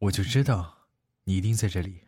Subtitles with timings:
[0.00, 0.86] 我就知道
[1.24, 2.04] 你一定在这里。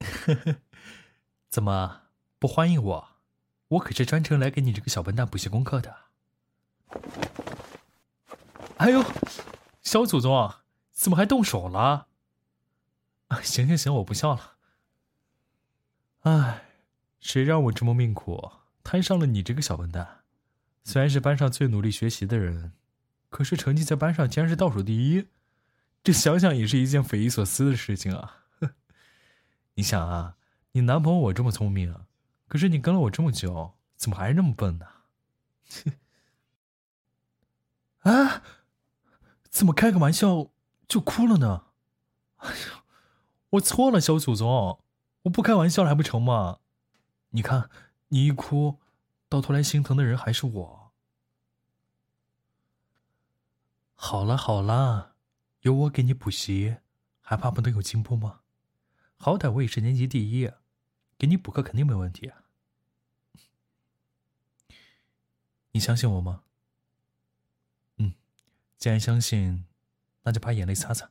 [1.48, 2.02] 怎么
[2.38, 3.08] 不欢迎我？
[3.68, 5.96] 我可是专程来给你这个小笨蛋补习功课的。
[8.76, 9.04] 哎呦，
[9.82, 10.54] 小祖宗，
[10.92, 12.06] 怎么还动手了？
[13.26, 14.56] 啊，行行行，我不笑了。
[16.20, 16.68] 哎，
[17.18, 18.52] 谁让我这么命苦，
[18.84, 20.20] 摊上了你这个小笨蛋？
[20.84, 22.72] 虽然是班上最努力学习的人。
[23.28, 25.28] 可是成绩在班上竟然是倒数第一，
[26.02, 28.44] 这想想也是一件匪夷所思的事情啊！
[29.74, 30.36] 你想啊，
[30.72, 31.94] 你男朋友我这么聪明，
[32.46, 34.86] 可是你跟了我这么久，怎么还是那么笨呢？
[38.10, 38.42] 啊！
[39.50, 40.50] 怎么开个玩笑
[40.86, 41.64] 就哭了呢？
[42.36, 42.84] 哎呀，
[43.50, 44.80] 我错了，小祖宗，
[45.22, 46.60] 我不开玩笑了还不成吗？
[47.30, 47.68] 你看，
[48.08, 48.78] 你一哭，
[49.28, 50.77] 到头来心疼的人还是我。
[54.00, 55.16] 好了好了，
[55.62, 56.76] 有我给你补习，
[57.20, 58.42] 还怕不能有进步吗？
[59.16, 60.52] 好歹我也是年级第一，
[61.18, 62.44] 给你补课肯定没问题啊。
[65.72, 66.44] 你相信我吗？
[67.96, 68.14] 嗯，
[68.76, 69.66] 既然相信，
[70.22, 71.10] 那就把眼泪擦擦。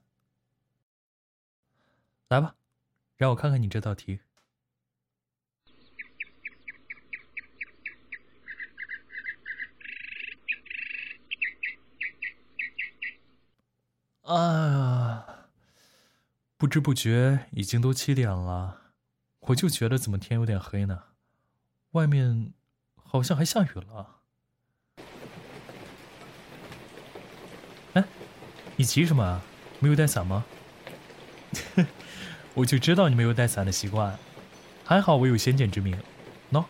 [2.30, 2.56] 来吧，
[3.18, 4.22] 让我看看你这道题。
[14.28, 15.25] 哎呀，
[16.58, 18.92] 不知不觉已经都七点了，
[19.39, 21.02] 我就觉得怎么天有点黑呢？
[21.92, 22.52] 外面
[22.95, 24.17] 好像还下雨了。
[27.94, 28.03] 哎，
[28.75, 29.42] 你急什么？
[29.80, 30.44] 没有带伞吗？
[32.53, 34.20] 我就知道你没有带伞的习惯，
[34.83, 35.98] 还好我有先见之明。
[36.52, 36.66] 喏，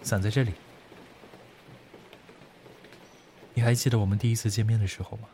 [0.00, 0.54] 伞在这里。
[3.52, 5.28] 你还记得我们第一次见面的时候吗？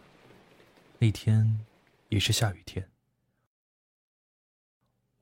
[1.03, 1.65] 那天
[2.11, 2.91] 也是下雨天，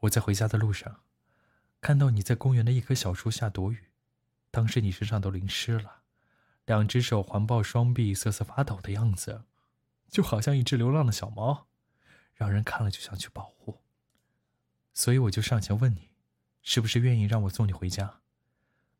[0.00, 1.03] 我在回家的路上，
[1.81, 3.84] 看到你在公园的一棵小树下躲雨，
[4.50, 6.03] 当时你身上都淋湿了，
[6.67, 9.44] 两只手环抱双臂，瑟瑟发抖的样子，
[10.11, 11.69] 就好像一只流浪的小猫，
[12.34, 13.81] 让人看了就想去保护。
[14.93, 16.11] 所以我就上前问你，
[16.61, 18.19] 是不是愿意让我送你回家？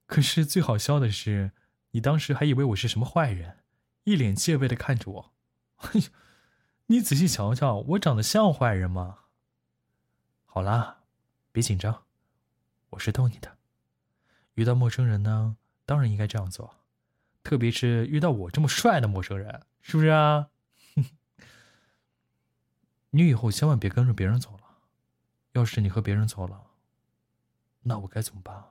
[0.07, 1.51] 可是最好笑的是，
[1.91, 3.65] 你当时还以为我是什么坏人，
[4.05, 5.35] 一脸戒备的看着我，
[5.83, 6.07] 哎呀！
[6.91, 9.19] 你仔细瞧瞧，我长得像坏人吗？
[10.47, 11.03] 好啦，
[11.53, 12.07] 别紧张，
[12.89, 13.59] 我是逗你的。
[14.55, 16.77] 遇到陌生人呢，当然应该这样做，
[17.43, 20.49] 特别是遇到我这么帅的陌生人，是不是啊？
[23.11, 24.79] 你以后千万别跟着别人走了，
[25.53, 26.71] 要是你和别人走了，
[27.83, 28.65] 那我该怎么办？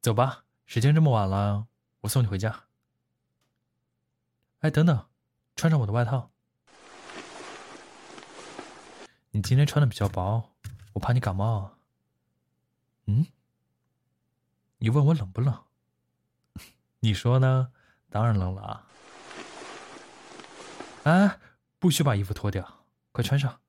[0.00, 1.66] 走吧，时间这么晚了，
[2.02, 2.66] 我送你回家。
[4.62, 5.06] 哎，等等，
[5.56, 6.30] 穿上我的外套。
[9.32, 10.52] 你今天穿的比较薄，
[10.92, 11.76] 我怕你感冒。
[13.06, 13.26] 嗯？
[14.78, 15.64] 你问我冷不冷？
[17.00, 17.72] 你说呢？
[18.08, 18.86] 当然冷了啊！
[21.04, 21.38] 哎，
[21.80, 23.60] 不许把衣服脱掉，快穿上。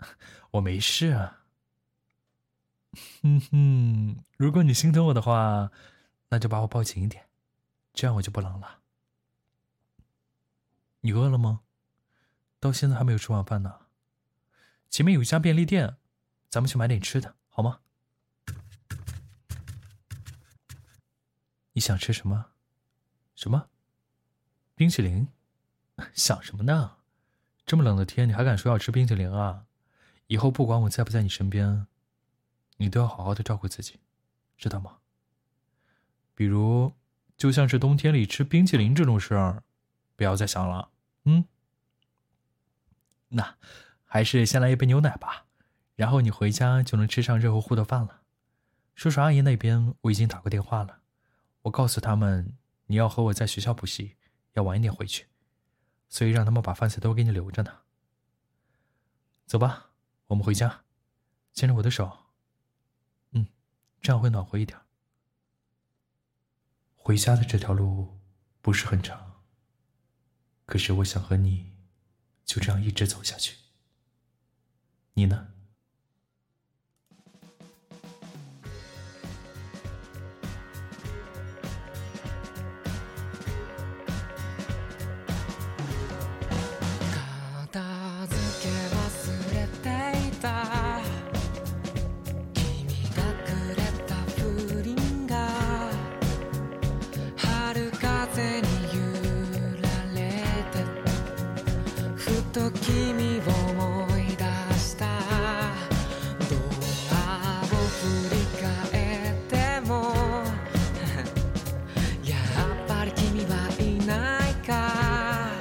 [0.50, 1.44] 我没事啊。
[3.22, 5.70] 哼哼，如果你心疼我的话，
[6.30, 7.28] 那就把我抱紧一点，
[7.92, 8.77] 这样我就不冷了。
[11.00, 11.60] 你饿了吗？
[12.60, 13.86] 到现在还没有吃晚饭呢。
[14.90, 15.96] 前面有一家便利店，
[16.48, 17.80] 咱们去买点吃的，好吗？
[21.72, 22.46] 你想吃什么？
[23.36, 23.68] 什么？
[24.74, 25.28] 冰淇淋？
[26.14, 26.96] 想什么呢？
[27.64, 29.66] 这么冷的天，你还敢说要吃冰淇淋啊？
[30.26, 31.86] 以后不管我在不在你身边，
[32.78, 34.00] 你都要好好的照顾自己，
[34.56, 34.98] 知道吗？
[36.34, 36.92] 比如，
[37.36, 39.62] 就像是冬天里吃冰淇淋这种事儿。
[40.18, 40.90] 不要再想了，
[41.26, 41.44] 嗯，
[43.28, 43.56] 那
[44.04, 45.46] 还是先来一杯牛奶吧，
[45.94, 48.22] 然后你回家就能吃上热乎乎的饭了。
[48.96, 51.02] 叔叔阿姨那边我已经打过电话了，
[51.62, 54.16] 我告诉他们你要和我在学校补习，
[54.54, 55.28] 要晚一点回去，
[56.08, 57.72] 所以让他们把饭菜都给你留着呢。
[59.46, 59.90] 走吧，
[60.26, 60.82] 我们回家，
[61.54, 62.24] 牵着我的手，
[63.30, 63.46] 嗯，
[64.00, 64.76] 这样会暖和一点。
[66.96, 68.18] 回家的这条路
[68.60, 69.27] 不是很长。
[70.68, 71.72] 可是我想和你
[72.44, 73.56] 就这样一直走下去，
[75.14, 75.48] 你呢？
[102.58, 104.42] と君を思い出
[104.76, 105.06] した。
[106.50, 106.56] ド
[107.14, 110.02] アを振り返っても
[112.26, 112.36] やっ
[112.88, 115.52] ぱり君はいないか。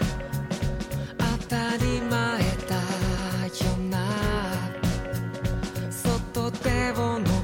[1.19, 2.75] 当たり前だ
[3.63, 4.01] よな。
[5.91, 7.36] そっと手を伸